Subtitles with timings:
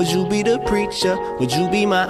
[0.00, 1.18] Would you be the preacher?
[1.38, 2.06] Would you be my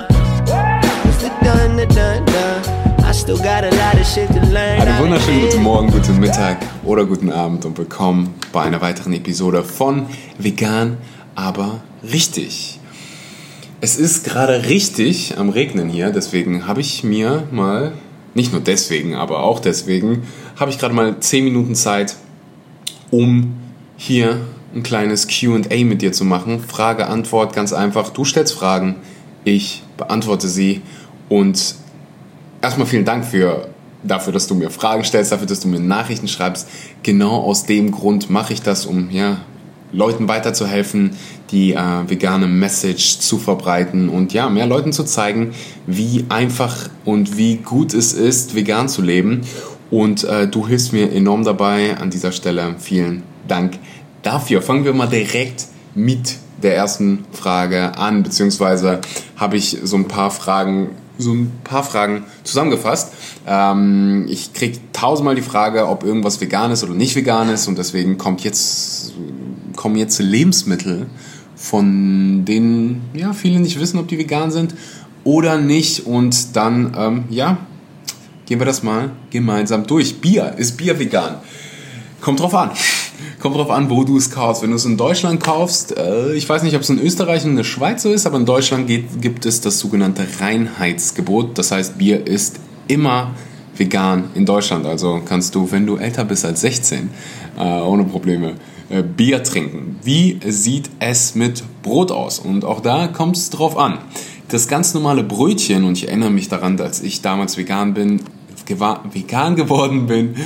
[1.03, 1.29] Mr.
[1.43, 3.05] Dun, dun, dun, dun.
[3.05, 4.81] I still got a lot of shit to learn.
[4.81, 9.65] Einen wunderschönen guten Morgen, guten Mittag oder guten Abend und willkommen bei einer weiteren Episode
[9.65, 10.07] von
[10.39, 10.99] Vegan,
[11.35, 12.79] aber richtig.
[13.81, 17.95] Es ist gerade richtig am Regnen hier, deswegen habe ich mir mal,
[18.35, 22.15] nicht nur deswegen, aber auch deswegen, habe ich gerade mal 10 Minuten Zeit,
[23.11, 23.57] um
[23.97, 24.43] hier
[24.75, 26.61] ein kleines QA mit dir zu machen.
[26.61, 28.11] Frage, Antwort, ganz einfach.
[28.11, 28.97] Du stellst Fragen,
[29.45, 30.83] ich beantworte sie
[31.29, 31.75] und
[32.63, 33.69] erstmal vielen Dank für,
[34.03, 36.69] dafür, dass du mir Fragen stellst, dafür, dass du mir Nachrichten schreibst.
[37.03, 39.39] Genau aus dem Grund mache ich das, um ja,
[39.93, 41.17] Leuten weiterzuhelfen,
[41.51, 45.53] die äh, vegane Message zu verbreiten und ja, mehr Leuten zu zeigen,
[45.87, 49.43] wie einfach und wie gut es ist, vegan zu leben.
[49.91, 51.97] Und äh, du hilfst mir enorm dabei.
[51.97, 53.73] An dieser Stelle vielen Dank
[54.23, 54.63] dafür.
[54.63, 59.01] Fangen wir mal direkt mit der ersten Frage an, beziehungsweise
[59.37, 63.13] habe ich so ein paar Fragen, so ein paar Fragen zusammengefasst.
[63.47, 67.79] Ähm, ich kriege tausendmal die Frage, ob irgendwas vegan ist oder nicht vegan ist und
[67.79, 69.13] deswegen kommt jetzt,
[69.77, 71.07] kommen jetzt Lebensmittel,
[71.57, 74.75] von denen ja, viele nicht wissen, ob die vegan sind
[75.25, 77.59] oder nicht und dann, ähm, ja,
[78.47, 80.21] gehen wir das mal gemeinsam durch.
[80.21, 81.37] Bier, ist Bier vegan?
[82.21, 82.71] Kommt drauf an.
[83.41, 84.63] Kommt drauf an, wo du es kaufst.
[84.63, 87.51] Wenn du es in Deutschland kaufst, äh, ich weiß nicht, ob es in Österreich und
[87.51, 91.57] in der Schweiz so ist, aber in Deutschland geht, gibt es das sogenannte Reinheitsgebot.
[91.59, 93.33] Das heißt, Bier ist immer
[93.77, 94.87] vegan in Deutschland.
[94.87, 97.11] Also kannst du, wenn du älter bist als 16,
[97.59, 98.55] äh, ohne Probleme
[98.91, 99.99] äh, Bier trinken.
[100.03, 102.39] Wie sieht es mit Brot aus?
[102.39, 103.99] Und auch da kommt es drauf an.
[104.49, 108.21] Das ganz normale Brötchen, und ich erinnere mich daran, als ich damals vegan bin,
[108.79, 110.37] vegan geworden bin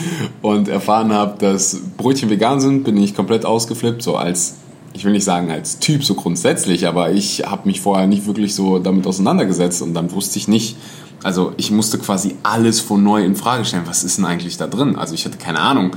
[0.40, 4.56] und erfahren habe, dass Brötchen vegan sind, bin ich komplett ausgeflippt, so als
[4.94, 8.54] ich will nicht sagen als Typ so grundsätzlich, aber ich habe mich vorher nicht wirklich
[8.54, 10.76] so damit auseinandergesetzt und dann wusste ich nicht,
[11.24, 13.84] also ich musste quasi alles von neu in Frage stellen.
[13.86, 14.96] Was ist denn eigentlich da drin?
[14.96, 15.92] Also ich hatte keine Ahnung,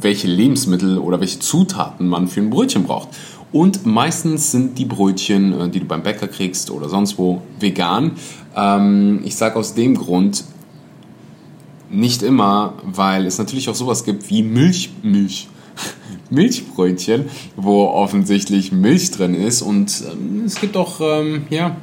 [0.00, 3.10] welche Lebensmittel oder welche Zutaten man für ein Brötchen braucht.
[3.52, 8.12] Und meistens sind die Brötchen, äh, die du beim Bäcker kriegst oder sonst wo, vegan.
[8.56, 10.44] Ähm, ich sage aus dem Grund,
[11.94, 15.48] nicht immer, weil es natürlich auch sowas gibt wie Milch, Milch,
[16.30, 19.62] Milchbrötchen, wo offensichtlich Milch drin ist.
[19.62, 21.76] Und ähm, es gibt auch, ähm, ja,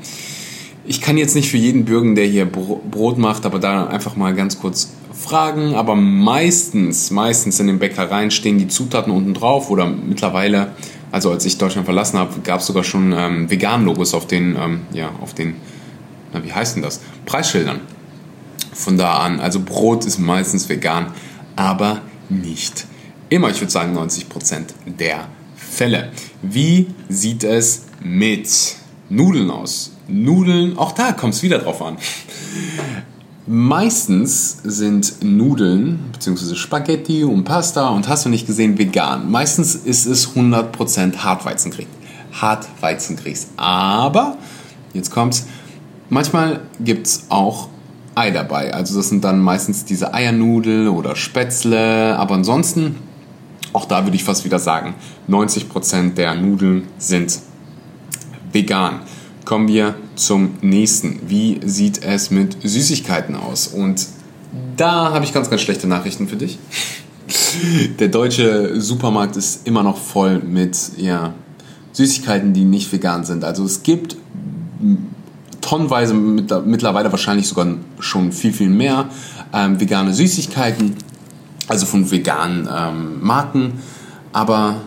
[0.86, 4.34] ich kann jetzt nicht für jeden bürgen, der hier Brot macht, aber da einfach mal
[4.34, 5.76] ganz kurz fragen.
[5.76, 10.72] Aber meistens, meistens in den Bäckereien stehen die Zutaten unten drauf oder mittlerweile,
[11.12, 14.82] also als ich Deutschland verlassen habe, gab es sogar schon ähm, Vegan-Logos auf den, ähm,
[14.94, 15.56] ja, auf den,
[16.34, 17.02] na, wie heißt denn das?
[17.26, 17.82] Preisschildern
[18.74, 19.40] von da an.
[19.40, 21.08] Also Brot ist meistens vegan,
[21.56, 22.86] aber nicht
[23.30, 23.50] immer.
[23.50, 26.12] Ich würde sagen 90% der Fälle.
[26.42, 28.50] Wie sieht es mit
[29.10, 29.92] Nudeln aus?
[30.08, 31.98] Nudeln, auch da kommt es wieder drauf an.
[33.48, 36.56] Meistens sind Nudeln bzw.
[36.56, 39.32] Spaghetti und Pasta und hast du nicht gesehen vegan.
[39.32, 41.88] Meistens ist es 100% Hartweizengrieß.
[42.34, 43.50] Hartweizengrieß.
[43.58, 44.38] Aber,
[44.94, 45.46] jetzt kommt's,
[46.10, 47.70] manchmal gibt es auch
[48.14, 48.74] Ei dabei.
[48.74, 52.18] Also das sind dann meistens diese Eiernudel oder Spätzle.
[52.18, 52.98] Aber ansonsten,
[53.74, 54.96] auch da würde ich fast wieder sagen,
[55.30, 57.40] 90% der Nudeln sind
[58.52, 59.02] vegan.
[59.46, 61.22] Kommen wir zum nächsten.
[61.28, 63.68] Wie sieht es mit Süßigkeiten aus?
[63.68, 64.08] Und
[64.76, 66.60] da habe ich ganz, ganz schlechte Nachrichten für dich.
[68.00, 71.34] Der deutsche Supermarkt ist immer noch voll mit ja,
[71.94, 73.44] Süßigkeiten, die nicht vegan sind.
[73.44, 74.18] Also es gibt
[75.72, 77.66] tonnenweise mittlerweile wahrscheinlich sogar
[78.00, 79.06] schon viel, viel mehr
[79.54, 80.96] ähm, vegane Süßigkeiten,
[81.70, 83.80] also von veganen ähm, Marken.
[84.34, 84.82] Aber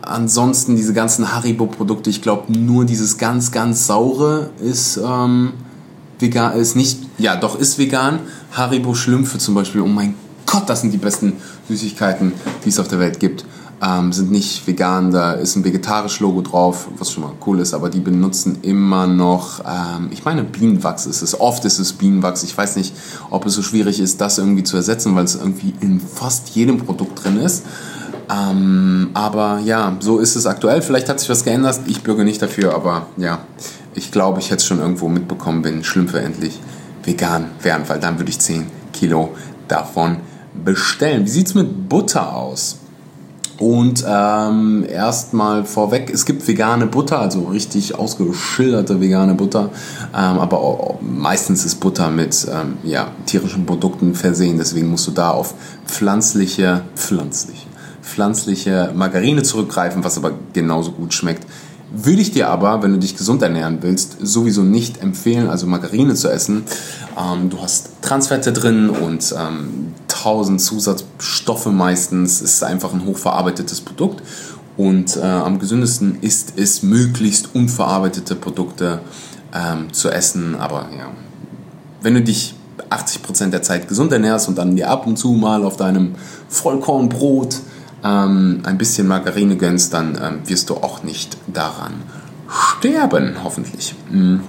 [0.00, 5.52] ansonsten diese ganzen Haribo-Produkte, ich glaube nur dieses ganz, ganz saure ist ähm,
[6.18, 8.20] vegan, ist nicht, ja doch ist vegan.
[8.52, 10.14] Haribo Schlümpfe zum Beispiel, oh mein
[10.46, 11.34] Gott, das sind die besten
[11.68, 12.32] Süßigkeiten,
[12.64, 13.44] die es auf der Welt gibt
[13.82, 17.74] ähm, sind nicht vegan, da ist ein vegetarisches Logo drauf, was schon mal cool ist,
[17.74, 22.44] aber die benutzen immer noch, ähm, ich meine Bienenwachs ist es, oft ist es Bienenwachs,
[22.44, 22.94] ich weiß nicht,
[23.30, 26.78] ob es so schwierig ist, das irgendwie zu ersetzen, weil es irgendwie in fast jedem
[26.78, 27.64] Produkt drin ist.
[28.30, 30.80] Ähm, aber ja, so ist es aktuell.
[30.80, 31.80] Vielleicht hat sich was geändert.
[31.86, 33.40] Ich bürge nicht dafür, aber ja,
[33.94, 36.60] ich glaube, ich hätte es schon irgendwo mitbekommen, wenn Schlümpfe endlich
[37.02, 39.34] vegan wären, weil dann würde ich 10 Kilo
[39.66, 40.18] davon
[40.64, 41.24] bestellen.
[41.26, 42.78] Wie sieht es mit Butter aus?
[43.58, 49.70] Und ähm, erstmal vorweg, es gibt vegane Butter, also richtig ausgeschilderte vegane Butter,
[50.14, 55.12] ähm, aber auch, meistens ist Butter mit ähm, ja, tierischen Produkten versehen, deswegen musst du
[55.12, 55.54] da auf
[55.86, 57.66] pflanzliche, pflanzliche,
[58.02, 61.46] pflanzliche Margarine zurückgreifen, was aber genauso gut schmeckt.
[61.94, 66.14] Würde ich dir aber, wenn du dich gesund ernähren willst, sowieso nicht empfehlen, also Margarine
[66.14, 66.64] zu essen.
[67.18, 72.40] Ähm, du hast Transfette drin und ähm, tausend Zusatzstoffe meistens.
[72.40, 74.22] Es ist einfach ein hochverarbeitetes Produkt.
[74.76, 79.00] Und äh, am gesündesten ist es, möglichst unverarbeitete Produkte
[79.54, 80.54] ähm, zu essen.
[80.54, 81.10] Aber ja,
[82.00, 82.54] wenn du dich
[82.90, 86.14] 80% der Zeit gesund ernährst und dann dir ab und zu mal auf deinem
[86.48, 87.56] Vollkornbrot
[88.04, 91.92] ähm, ein bisschen Margarine gönnst, dann ähm, wirst du auch nicht daran
[92.78, 93.94] sterben, hoffentlich.
[94.10, 94.40] Hm.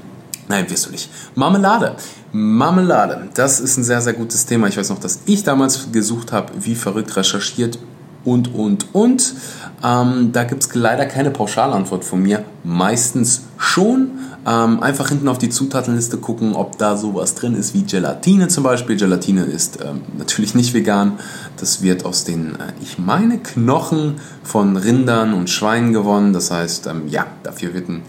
[0.47, 1.09] Nein, wirst du nicht.
[1.35, 1.95] Marmelade.
[2.31, 4.67] Marmelade, das ist ein sehr, sehr gutes Thema.
[4.67, 7.77] Ich weiß noch, dass ich damals gesucht habe, wie verrückt recherchiert
[8.25, 9.33] und, und, und.
[9.83, 12.43] Ähm, da gibt es leider keine Pauschalantwort von mir.
[12.63, 14.11] Meistens schon.
[14.45, 18.65] Ähm, einfach hinten auf die Zutatenliste gucken, ob da sowas drin ist wie Gelatine zum
[18.65, 18.97] Beispiel.
[18.97, 21.13] Gelatine ist ähm, natürlich nicht vegan.
[21.57, 26.33] Das wird aus den, äh, ich meine, Knochen von Rindern und Schweinen gewonnen.
[26.33, 28.01] Das heißt, ähm, ja, dafür wird ein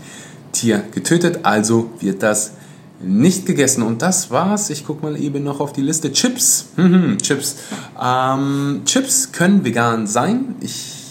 [0.55, 1.41] Tier getötet.
[1.43, 2.53] Also wird das
[3.01, 3.83] nicht gegessen.
[3.83, 4.71] Und das war's.
[4.71, 6.13] Ich gucke mal eben noch auf die Liste.
[6.13, 6.67] Chips.
[7.23, 7.57] Chips.
[8.03, 10.55] Ähm, Chips können vegan sein.
[10.61, 11.05] Ich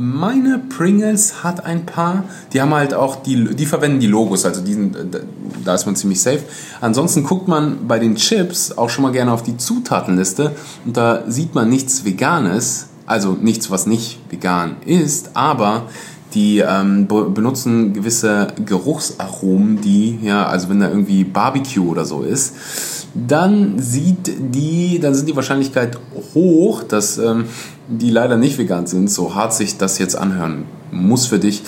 [0.00, 2.24] meine Pringles hat ein paar.
[2.52, 4.96] Die haben halt auch die, die verwenden die Logos, also diesen,
[5.64, 6.40] da ist man ziemlich safe.
[6.80, 10.52] Ansonsten guckt man bei den Chips auch schon mal gerne auf die Zutatenliste
[10.86, 15.82] und da sieht man nichts Veganes, also nichts, was nicht vegan ist, aber
[16.34, 22.54] die ähm, benutzen gewisse Geruchsaromen, die, ja, also wenn da irgendwie Barbecue oder so ist,
[23.14, 25.98] dann sieht die, dann sind die Wahrscheinlichkeit
[26.34, 27.46] hoch, dass ähm,
[27.88, 31.62] die leider nicht vegan sind, so hart sich das jetzt anhören muss für dich.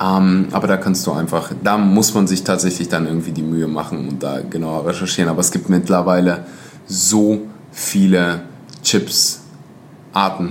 [0.00, 3.68] Ähm, aber da kannst du einfach, da muss man sich tatsächlich dann irgendwie die Mühe
[3.68, 5.28] machen und da genauer recherchieren.
[5.28, 6.44] Aber es gibt mittlerweile
[6.86, 8.42] so viele
[8.82, 10.50] Chips-Arten,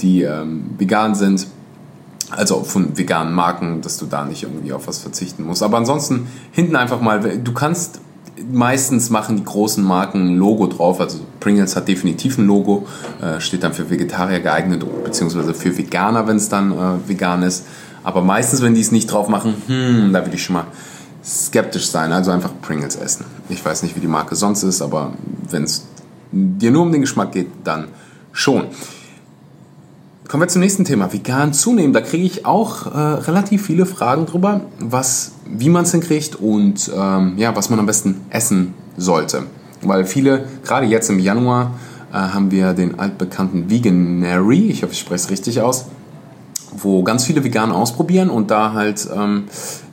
[0.00, 1.46] die ähm, vegan sind
[2.30, 5.62] also von veganen Marken, dass du da nicht irgendwie auf was verzichten musst.
[5.62, 8.00] Aber ansonsten hinten einfach mal, du kannst
[8.50, 11.00] meistens machen die großen Marken ein Logo drauf.
[11.00, 12.86] Also Pringles hat definitiv ein Logo,
[13.22, 17.66] äh, steht dann für Vegetarier geeignet, beziehungsweise für Veganer, wenn es dann äh, vegan ist.
[18.02, 20.66] Aber meistens, wenn die es nicht drauf machen, hm, da würde ich schon mal
[21.24, 22.12] skeptisch sein.
[22.12, 23.24] Also einfach Pringles essen.
[23.48, 25.14] Ich weiß nicht, wie die Marke sonst ist, aber
[25.48, 25.86] wenn es
[26.32, 27.88] dir nur um den Geschmack geht, dann
[28.32, 28.66] schon.
[30.26, 31.92] Kommen wir zum nächsten Thema, vegan zunehmen.
[31.92, 36.90] Da kriege ich auch äh, relativ viele Fragen drüber, was, wie man es hinkriegt und
[36.96, 39.42] ähm, ja, was man am besten essen sollte.
[39.82, 41.74] Weil viele, gerade jetzt im Januar,
[42.10, 45.86] äh, haben wir den altbekannten Veganary, ich hoffe, ich spreche es richtig aus,
[46.72, 49.44] wo ganz viele Veganer ausprobieren und da halt ähm,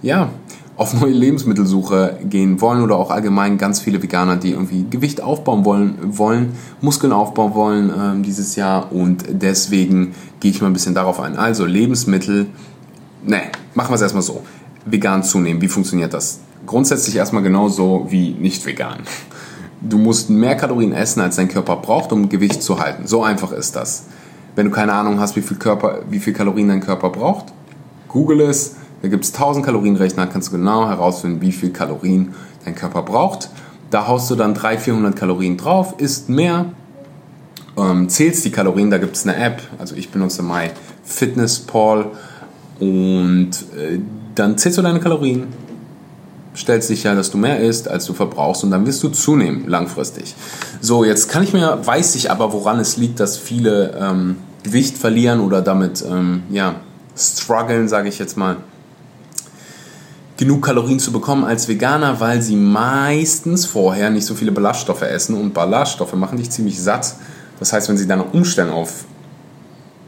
[0.02, 0.30] ja,
[0.82, 5.64] auf neue Lebensmittelsuche gehen wollen oder auch allgemein ganz viele Veganer, die irgendwie Gewicht aufbauen
[5.64, 10.96] wollen, wollen Muskeln aufbauen wollen ähm, dieses Jahr und deswegen gehe ich mal ein bisschen
[10.96, 11.38] darauf ein.
[11.38, 12.48] Also Lebensmittel,
[13.24, 13.42] ne,
[13.76, 14.42] machen wir es erstmal so.
[14.84, 16.40] Vegan zunehmen, wie funktioniert das?
[16.66, 19.02] Grundsätzlich erstmal genauso wie nicht vegan.
[19.82, 23.06] Du musst mehr Kalorien essen, als dein Körper braucht, um Gewicht zu halten.
[23.06, 24.06] So einfach ist das.
[24.56, 27.54] Wenn du keine Ahnung hast, wie viel, Körper, wie viel Kalorien dein Körper braucht,
[28.08, 32.34] google es, da gibt es 1000 Kalorienrechner, kannst du genau herausfinden, wie viel Kalorien
[32.66, 33.50] dein Körper braucht.
[33.90, 36.66] Da haust du dann 300, 400 Kalorien drauf, isst mehr,
[37.78, 42.06] ähm, zählst die Kalorien, da gibt es eine App, also ich benutze MyFitnessPal
[42.80, 44.00] und äh,
[44.36, 45.48] dann zählst du deine Kalorien,
[46.56, 50.36] stellst sicher, dass du mehr isst, als du verbrauchst und dann wirst du zunehmen langfristig.
[50.80, 54.98] So, jetzt kann ich mir, weiß ich aber, woran es liegt, dass viele ähm, Gewicht
[54.98, 56.76] verlieren oder damit, ähm, ja,
[57.18, 58.58] strugglen, sage ich jetzt mal
[60.42, 65.36] genug Kalorien zu bekommen als Veganer, weil sie meistens vorher nicht so viele Ballaststoffe essen
[65.36, 67.14] und Ballaststoffe machen dich ziemlich satt.
[67.60, 69.06] Das heißt, wenn sie dann umstellen auf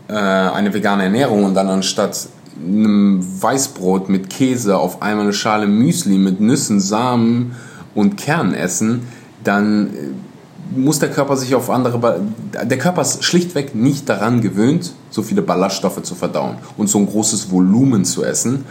[0.07, 5.67] äh, eine vegane Ernährung und dann anstatt einem Weißbrot mit Käse auf einmal eine Schale
[5.67, 7.55] Müsli mit Nüssen, Samen
[7.93, 9.03] und Kernen essen,
[9.43, 11.99] dann äh, muss der Körper sich auf andere.
[11.99, 12.15] Ba
[12.63, 17.05] der Körper ist schlichtweg nicht daran gewöhnt, so viele Ballaststoffe zu verdauen und so ein
[17.05, 18.65] großes Volumen zu essen.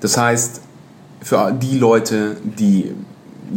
[0.00, 0.60] Das heißt,
[1.24, 2.92] für die Leute, die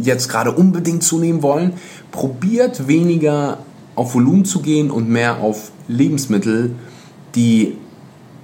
[0.02, 1.74] jetzt gerade unbedingt zunehmen wollen,
[2.10, 3.58] probiert weniger
[3.94, 6.74] auf Volumen zu gehen und mehr auf Lebensmittel,
[7.34, 7.76] die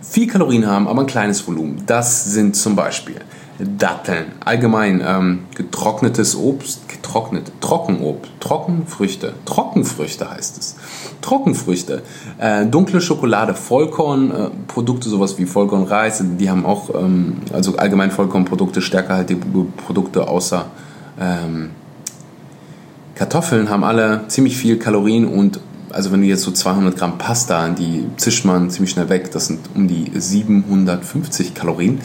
[0.02, 1.82] viel Kalorien haben, aber ein kleines Volumen.
[1.86, 3.16] Das sind zum Beispiel
[3.58, 10.76] Datteln, allgemein ähm, getrocknetes Obst, getrocknet, Trockenobst, Trockenfrüchte, Trockenfrüchte heißt es.
[11.20, 12.02] Trockenfrüchte,
[12.38, 18.82] äh, dunkle Schokolade, Vollkornprodukte, äh, sowas wie Vollkornreis, die haben auch, ähm, also allgemein Vollkornprodukte,
[18.82, 19.40] stärkerhaltige
[19.86, 20.66] Produkte außer
[21.20, 21.70] ähm,
[23.14, 25.60] Kartoffeln haben alle ziemlich viel Kalorien und
[25.94, 29.46] also wenn du jetzt so 200 Gramm Pasta, die zischt man ziemlich schnell weg, das
[29.46, 32.00] sind um die 750 Kalorien,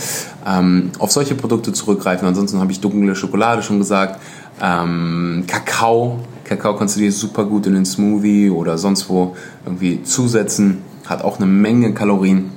[0.46, 2.27] ähm, auf solche Produkte zurückgreifen.
[2.27, 4.22] Ansonsten habe ich dunkle Schokolade schon gesagt,
[4.62, 10.03] ähm, Kakao, Kakao kannst du dir super gut in den Smoothie oder sonst wo irgendwie
[10.03, 12.51] zusetzen, hat auch eine Menge Kalorien.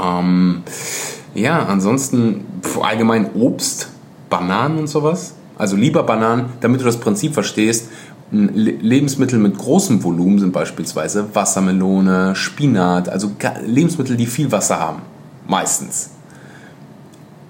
[0.00, 0.62] Ähm,
[1.34, 2.44] ja, ansonsten
[2.80, 3.88] allgemein Obst,
[4.30, 5.34] Bananen und sowas.
[5.56, 7.88] Also lieber Bananen, damit du das Prinzip verstehst.
[8.34, 13.30] Lebensmittel mit großem Volumen sind beispielsweise Wassermelone, Spinat, also
[13.64, 15.02] Lebensmittel, die viel Wasser haben.
[15.46, 16.10] Meistens.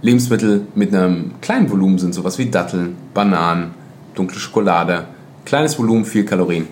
[0.02, 3.70] Lebensmittel mit einem kleinen Volumen sind sowas wie Datteln, Bananen,
[4.14, 5.06] dunkle Schokolade.
[5.44, 6.66] Kleines Volumen, viel Kalorien.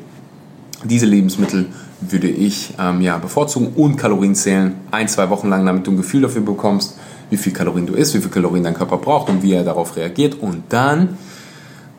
[0.84, 1.66] Diese Lebensmittel
[2.00, 4.74] würde ich ähm, ja, bevorzugen und Kalorien zählen.
[4.90, 6.98] Ein, zwei Wochen lang, damit du ein Gefühl dafür bekommst,
[7.30, 9.96] wie viel Kalorien du isst, wie viel Kalorien dein Körper braucht und wie er darauf
[9.96, 10.34] reagiert.
[10.40, 11.16] Und dann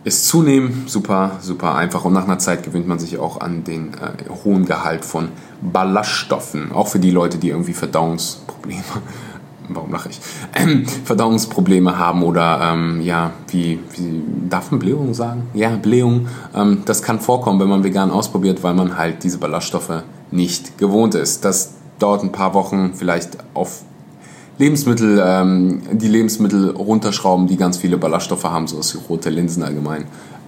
[0.04, 3.94] ist zunehmen super, super einfach und nach einer Zeit gewöhnt man sich auch an den
[3.94, 5.30] äh, hohen Gehalt von
[5.62, 6.72] Ballaststoffen.
[6.74, 8.84] Auch für die Leute, die irgendwie Verdauungsprobleme,
[9.70, 10.20] warum lache ich,
[10.56, 15.48] ähm, Verdauungsprobleme haben oder ähm, ja, wie, wie, darf man Blähung sagen?
[15.54, 16.28] Ja, Blähung.
[16.54, 21.16] Ähm, das kann vorkommen, wenn man vegan ausprobiert, weil man halt diese Ballaststoffe nicht gewohnt
[21.16, 21.46] ist.
[21.46, 23.84] Das dauert ein paar Wochen, vielleicht auf
[24.58, 30.06] Lebensmittel, ähm, die Lebensmittel runterschrauben, die ganz viele Ballaststoffe haben, so wie rote Linsen allgemein,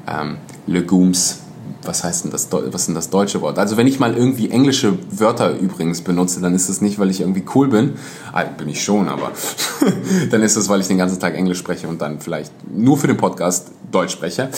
[0.08, 1.40] ähm, Legumes,
[1.84, 3.60] was heißt denn das, was ist denn das deutsche Wort?
[3.60, 7.22] Also wenn ich mal irgendwie englische Wörter übrigens benutze, dann ist es nicht, weil ich
[7.22, 7.94] irgendwie cool bin,
[8.32, 9.32] ah, bin ich schon, aber
[10.30, 13.08] dann ist es, weil ich den ganzen Tag Englisch spreche und dann vielleicht nur für
[13.08, 14.50] den Podcast Deutsch spreche.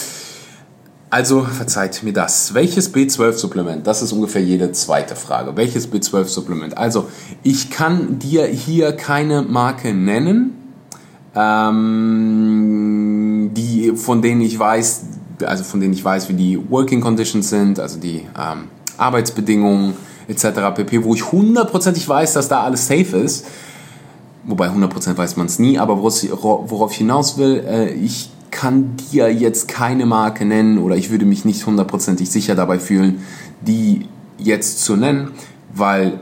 [1.09, 2.53] Also verzeiht mir das.
[2.53, 3.87] Welches B12-Supplement?
[3.87, 5.55] Das ist ungefähr jede zweite Frage.
[5.55, 6.77] Welches B12-Supplement?
[6.77, 7.07] Also
[7.43, 10.73] ich kann dir hier keine Marke nennen,
[11.33, 15.03] ähm, die von denen ich weiß,
[15.45, 18.65] also von denen ich weiß, wie die Working Conditions sind, also die ähm,
[18.97, 19.93] Arbeitsbedingungen
[20.27, 20.75] etc.
[20.75, 23.45] pp, wo ich hundertprozentig weiß, dass da alles safe ist.
[24.43, 29.32] Wobei 100% weiß man es nie, aber worauf ich hinaus will, äh, ich kann dir
[29.32, 33.24] jetzt keine Marke nennen oder ich würde mich nicht hundertprozentig sicher dabei fühlen,
[33.62, 34.06] die
[34.38, 35.32] jetzt zu nennen,
[35.74, 36.20] weil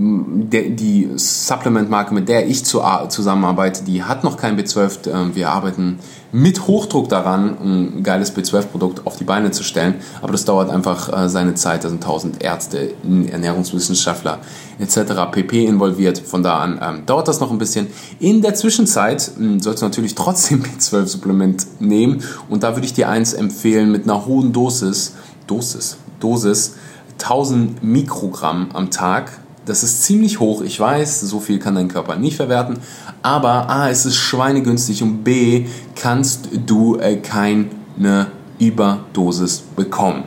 [0.00, 5.10] die Supplement-Marke, mit der ich zusammenarbeite, die hat noch kein B12.
[5.10, 5.98] Ähm, wir arbeiten
[6.30, 9.94] mit Hochdruck daran, ein geiles B12-Produkt auf die Beine zu stellen.
[10.22, 11.82] Aber das dauert einfach äh, seine Zeit.
[11.82, 14.38] Da sind tausend Ärzte, Ernährungswissenschaftler
[14.78, 15.32] etc.
[15.32, 15.64] pp.
[15.64, 16.18] involviert.
[16.18, 17.88] Von da an ähm, dauert das noch ein bisschen.
[18.20, 22.22] In der Zwischenzeit ähm, sollst du natürlich trotzdem B12-Supplement nehmen.
[22.48, 25.14] Und da würde ich dir eins empfehlen mit einer hohen Dosis.
[25.48, 25.96] Dosis.
[26.20, 26.74] Dosis.
[27.20, 29.32] 1000 Mikrogramm am Tag
[29.68, 32.78] das ist ziemlich hoch, ich weiß, so viel kann dein Körper nicht verwerten,
[33.22, 40.24] aber A, es ist schweinegünstig und B, kannst du äh, keine Überdosis bekommen.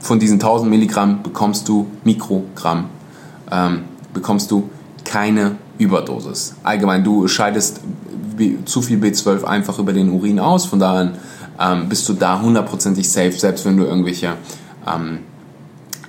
[0.00, 2.86] Von diesen 1000 Milligramm bekommst du Mikrogramm,
[3.50, 3.80] ähm,
[4.14, 4.70] bekommst du
[5.04, 6.54] keine Überdosis.
[6.62, 7.80] Allgemein, du scheidest
[8.64, 11.12] zu viel B12 einfach über den Urin aus, von daher
[11.60, 14.34] ähm, bist du da hundertprozentig safe, selbst wenn du irgendwelche
[14.86, 15.18] ähm,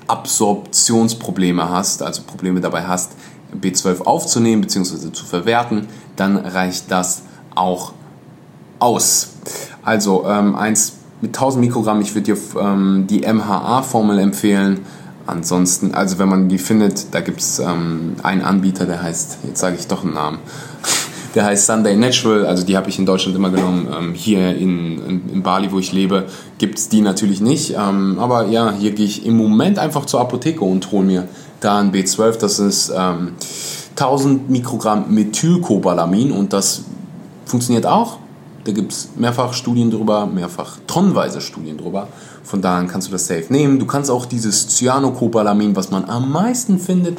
[0.10, 3.14] Absorptionsprobleme hast, also Probleme dabei hast,
[3.60, 5.12] B12 aufzunehmen bzw.
[5.12, 7.24] zu verwerten, dann reicht das
[7.56, 7.94] auch
[8.80, 9.30] aus.
[9.84, 14.86] Also ähm, eins mit 1000 Mikrogramm, ich würde dir ähm, die MHA-Formel empfehlen.
[15.28, 19.60] Ansonsten, also wenn man die findet, da gibt es ähm, einen Anbieter, der heißt, jetzt
[19.60, 20.40] sage ich doch einen Namen,
[21.36, 23.88] der heißt Sunday Natural, also die habe ich in Deutschland immer genommen.
[23.96, 26.26] Ähm, hier in, in, in, Bali, wo ich lebe,
[26.58, 27.76] gibt es die natürlich nicht.
[27.78, 31.28] Ähm, aber ja, hier gehe ich im Moment einfach zur Apotheke und hole mir
[31.60, 32.40] da ein B12.
[32.40, 33.34] Das ist ähm,
[33.92, 36.84] 1000 Mikrogramm Methylcobalamin und das
[37.46, 38.18] funktioniert auch.
[38.64, 42.08] Da gibt es mehrfach Studien drüber, mehrfach tonnenweise Studien drüber.
[42.44, 43.80] Von daher kannst du das safe nehmen.
[43.80, 47.18] Du kannst auch dieses Cyanocobalamin, was man am meisten findet,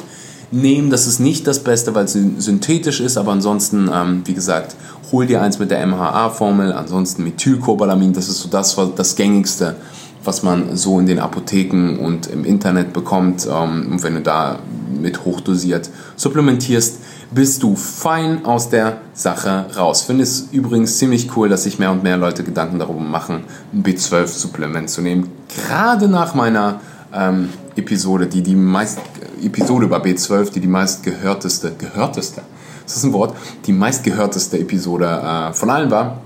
[0.51, 0.89] nehmen.
[0.89, 4.75] Das ist nicht das Beste, weil es synthetisch ist, aber ansonsten, ähm, wie gesagt,
[5.11, 9.75] hol dir eins mit der MHA-Formel, ansonsten Methylcobalamin, das ist so das, das gängigste,
[10.23, 13.47] was man so in den Apotheken und im Internet bekommt.
[13.47, 14.59] Ähm, und wenn du da
[15.01, 16.99] mit hochdosiert supplementierst,
[17.31, 20.01] bist du fein aus der Sache raus.
[20.01, 23.83] Finde es übrigens ziemlich cool, dass sich mehr und mehr Leute Gedanken darüber machen, ein
[23.83, 25.31] B12-Supplement zu nehmen.
[25.67, 26.81] Gerade nach meiner
[27.13, 28.99] ähm, Episode, die die meist
[29.43, 32.41] Episode über B12, die die meistgehörteste, gehörteste,
[32.85, 33.35] ist das ein Wort,
[33.65, 36.21] die meistgehörteste Episode äh, von allen war.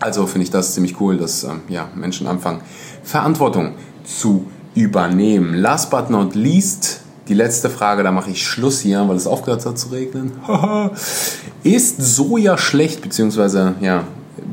[0.00, 2.60] Also finde ich das ziemlich cool, dass ähm, ja, Menschen anfangen,
[3.02, 3.72] Verantwortung
[4.04, 5.54] zu übernehmen.
[5.54, 9.64] Last but not least, die letzte Frage, da mache ich Schluss hier, weil es aufgehört
[9.64, 10.32] hat zu regnen.
[11.62, 14.04] ist Soja schlecht, beziehungsweise ja,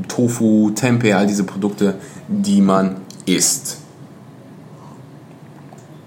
[0.07, 1.95] Tofu, Tempeh, all diese Produkte,
[2.27, 3.80] die man isst?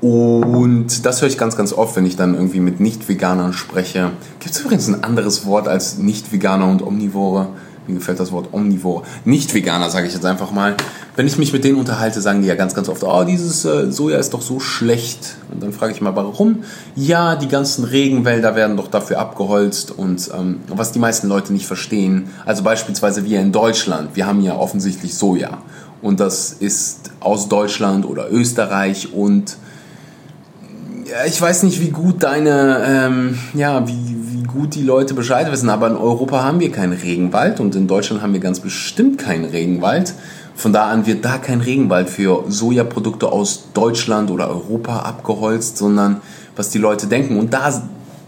[0.04, 4.10] Und das höre ich ganz, ganz oft, wenn ich dann irgendwie mit Nicht-Veganern spreche.
[4.38, 7.48] Gibt es übrigens ein anderes Wort als Nicht-Veganer und Omnivore?
[7.86, 9.04] Mir gefällt das Wort Omnivore.
[9.24, 10.76] Nicht-Veganer, sage ich jetzt einfach mal.
[11.16, 13.90] Wenn ich mich mit denen unterhalte, sagen die ja ganz, ganz oft, oh, dieses äh,
[13.90, 15.36] Soja ist doch so schlecht.
[15.50, 16.64] Und dann frage ich mal, warum?
[16.94, 19.90] Ja, die ganzen Regenwälder werden doch dafür abgeholzt.
[19.90, 24.42] Und ähm, was die meisten Leute nicht verstehen, also beispielsweise wir in Deutschland, wir haben
[24.42, 25.62] ja offensichtlich Soja.
[26.02, 29.56] Und das ist aus Deutschland oder Österreich und
[31.26, 35.68] ich weiß nicht, wie gut deine, ähm, ja, wie, wie gut die Leute Bescheid wissen,
[35.68, 39.44] aber in Europa haben wir keinen Regenwald und in Deutschland haben wir ganz bestimmt keinen
[39.44, 40.14] Regenwald.
[40.54, 46.20] Von da an wird da kein Regenwald für Sojaprodukte aus Deutschland oder Europa abgeholzt, sondern
[46.54, 47.38] was die Leute denken.
[47.38, 47.82] Und da,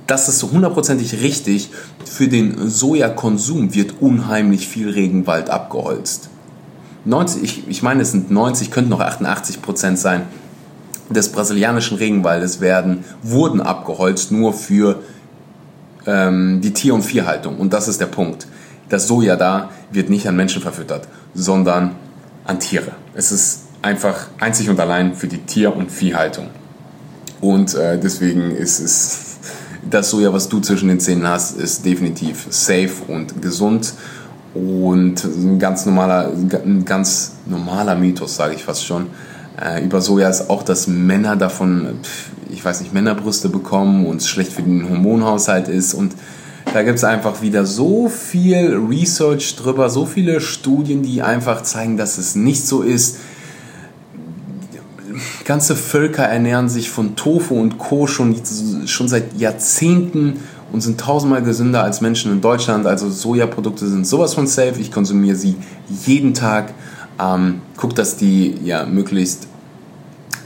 [0.06, 1.70] das ist hundertprozentig richtig.
[2.04, 6.28] Für den Sojakonsum wird unheimlich viel Regenwald abgeholzt.
[7.04, 10.22] 90, ich, ich meine, es sind 90, könnten noch 88 Prozent sein
[11.10, 15.00] des brasilianischen Regenwaldes werden, wurden abgeholzt nur für
[16.06, 17.58] ähm, die Tier- und Viehhaltung.
[17.58, 18.46] Und das ist der Punkt.
[18.88, 21.96] Das Soja da wird nicht an Menschen verfüttert, sondern
[22.44, 22.92] an Tiere.
[23.14, 26.48] Es ist einfach einzig und allein für die Tier- und Viehhaltung.
[27.40, 29.36] Und äh, deswegen ist es
[29.90, 33.94] das Soja, was du zwischen den Zähnen hast, ist definitiv safe und gesund
[34.54, 39.08] und ein ganz normaler, ein ganz normaler Mythos, sage ich fast schon,
[39.60, 42.00] äh, über Soja ist auch, dass Männer davon,
[42.50, 45.94] ich weiß nicht, Männerbrüste bekommen und es schlecht für den Hormonhaushalt ist.
[45.94, 46.14] Und
[46.72, 51.96] da gibt es einfach wieder so viel Research drüber, so viele Studien, die einfach zeigen,
[51.96, 53.18] dass es nicht so ist.
[55.44, 58.06] Ganze Völker ernähren sich von Tofu und Co.
[58.06, 58.36] schon,
[58.86, 60.40] schon seit Jahrzehnten
[60.72, 62.86] und sind tausendmal gesünder als Menschen in Deutschland.
[62.86, 64.74] Also Sojaprodukte sind sowas von safe.
[64.80, 65.56] Ich konsumiere sie
[66.04, 66.74] jeden Tag.
[67.18, 69.48] Ähm, guck, dass die ja möglichst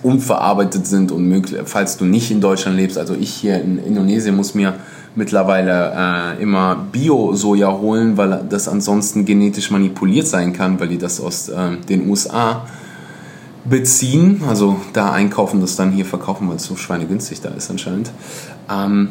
[0.02, 4.34] unverarbeitet sind und möglich, falls du nicht in Deutschland lebst, also ich hier in Indonesien
[4.34, 4.74] muss mir
[5.14, 11.20] mittlerweile äh, immer Bio-Soja holen, weil das ansonsten genetisch manipuliert sein kann, weil die das
[11.20, 12.66] aus äh, den USA
[13.64, 18.10] beziehen, also da einkaufen, das dann hier verkaufen, weil es so schweinegünstig da ist anscheinend.
[18.70, 19.10] Ähm,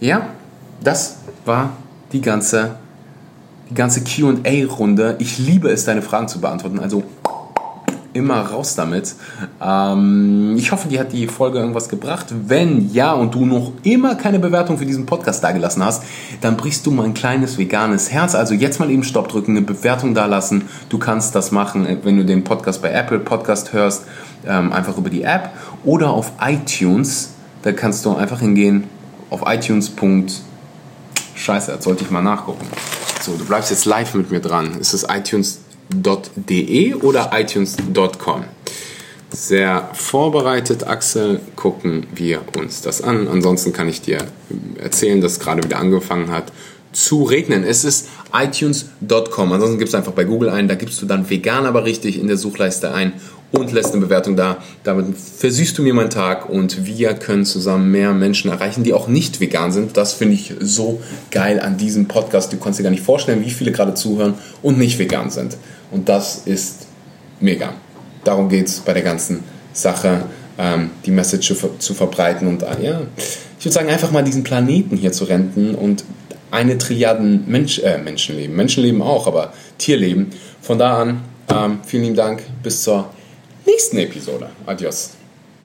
[0.00, 0.28] ja,
[0.82, 1.70] das war
[2.12, 2.76] die ganze
[3.74, 5.16] ganze QA-Runde.
[5.18, 6.78] Ich liebe es, deine Fragen zu beantworten.
[6.78, 7.02] Also
[8.12, 9.14] immer raus damit.
[9.62, 12.26] Ähm, ich hoffe, dir hat die Folge irgendwas gebracht.
[12.30, 16.04] Wenn ja und du noch immer keine Bewertung für diesen Podcast dagelassen hast,
[16.40, 18.34] dann brichst du mein kleines veganes Herz.
[18.34, 20.62] Also jetzt mal eben Stopp drücken, eine Bewertung dalassen.
[20.88, 24.04] Du kannst das machen, wenn du den Podcast bei Apple Podcast hörst,
[24.46, 25.50] ähm, einfach über die App
[25.84, 27.30] oder auf iTunes.
[27.62, 28.84] Da kannst du einfach hingehen
[29.30, 29.90] auf iTunes.
[31.34, 32.66] Scheiße, jetzt sollte ich mal nachgucken.
[33.22, 34.80] So, du bleibst jetzt live mit mir dran.
[34.80, 38.44] Ist es iTunes.de oder iTunes.com?
[39.30, 43.28] Sehr vorbereitet, Axel, gucken wir uns das an.
[43.28, 44.26] Ansonsten kann ich dir
[44.76, 46.52] erzählen, dass es gerade wieder angefangen hat
[46.90, 47.62] zu regnen.
[47.62, 49.52] Es ist iTunes.com.
[49.52, 52.26] Ansonsten gibst du einfach bei Google ein, da gibst du dann vegan aber richtig in
[52.26, 53.12] der Suchleiste ein
[53.52, 54.58] und lässt eine Bewertung da.
[54.82, 59.08] Damit versüßt du mir meinen Tag und wir können zusammen mehr Menschen erreichen, die auch
[59.08, 59.96] nicht vegan sind.
[59.96, 62.52] Das finde ich so geil an diesem Podcast.
[62.52, 65.56] Du kannst dir gar nicht vorstellen, wie viele gerade zuhören und nicht vegan sind.
[65.90, 66.86] Und das ist
[67.40, 67.74] mega.
[68.24, 69.40] Darum geht es bei der ganzen
[69.72, 70.22] Sache,
[70.58, 73.00] ähm, die Message zu, verbreiten und äh, ja,
[73.58, 76.04] ich würde sagen, einfach mal diesen Planeten hier zu renten und
[76.50, 80.30] eine Triaden Mensch, äh, Menschenleben, Menschenleben auch, aber Tierleben.
[80.60, 83.10] Von da an, ähm, vielen lieben Dank, bis zur
[83.66, 84.50] nächsten Episode.
[84.66, 85.12] Adios.